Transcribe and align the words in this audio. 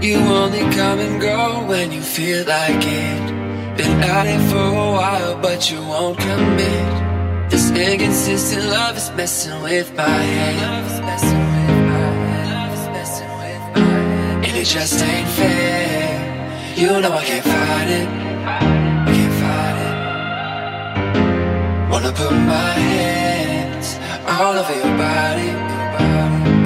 You 0.00 0.16
only 0.16 0.60
come 0.74 0.98
and 0.98 1.20
go 1.20 1.66
when 1.66 1.92
you 1.92 2.00
feel 2.00 2.46
like 2.46 2.82
it. 2.82 3.76
Been 3.76 4.00
at 4.02 4.26
it 4.26 4.40
for 4.50 4.56
a 4.56 4.92
while, 4.96 5.36
but 5.42 5.70
you 5.70 5.78
won't 5.78 6.16
commit. 6.16 7.50
This 7.50 7.70
inconsistent 7.70 8.64
love 8.70 8.96
is 8.96 9.10
messing 9.10 9.60
with 9.62 9.94
my 9.94 10.08
head. 10.08 10.56
And 14.46 14.56
it 14.56 14.64
just 14.64 15.02
ain't 15.02 15.28
fair. 15.28 16.74
You 16.76 16.98
know 17.02 17.12
I 17.12 17.22
can't 17.22 17.44
fight 17.44 17.90
it. 18.00 18.08
I 18.08 18.58
can't 19.12 19.34
fight 19.42 19.76
it. 19.86 19.94
Wanna 21.90 22.12
put 22.12 22.32
my 22.32 22.72
hands 22.72 23.98
all 24.26 24.56
over 24.56 24.74
your 24.74 24.96
body. 24.96 26.59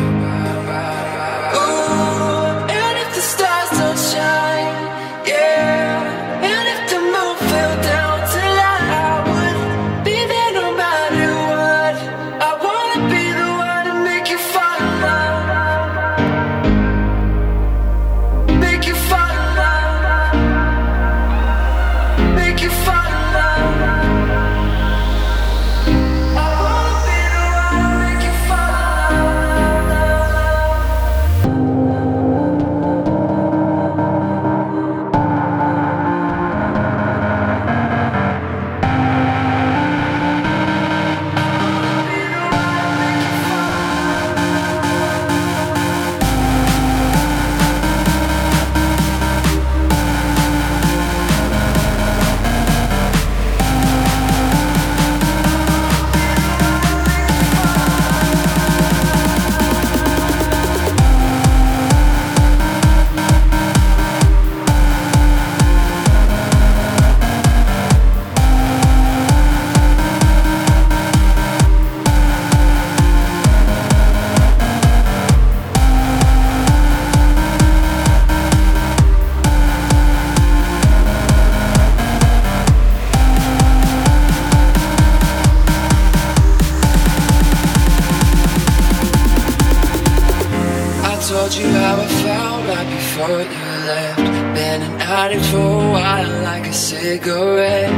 Told 91.44 91.56
you 91.56 91.68
how 91.68 92.00
I 92.00 92.06
felt 92.06 92.68
right 92.68 92.88
before 92.88 93.42
you 93.42 93.64
left. 93.90 94.18
Been 94.54 94.80
an 94.80 95.00
addict 95.00 95.44
for 95.46 95.58
a 95.58 95.90
while, 95.92 96.42
like 96.42 96.66
a 96.66 96.72
cigarette. 96.72 97.92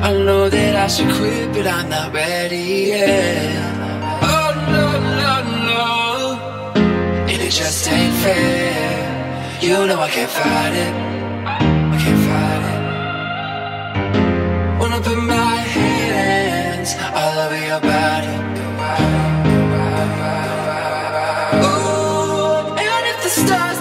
I 0.00 0.12
know 0.12 0.48
that 0.48 0.76
I 0.76 0.86
should 0.86 1.12
quit, 1.16 1.52
but 1.52 1.66
I'm 1.66 1.88
not 1.88 2.12
ready 2.12 2.92
yet. 2.94 3.50
Oh 4.22 4.50
no, 4.76 4.86
no, 5.22 5.34
no. 5.70 6.82
And 7.30 7.42
it 7.42 7.50
just 7.50 7.88
ain't 7.88 8.14
fair. 8.22 9.58
You 9.60 9.86
know 9.88 9.98
I 9.98 10.10
can't 10.10 10.30
fight 10.30 10.74
it. 10.74 11.13
Stop. 23.34 23.73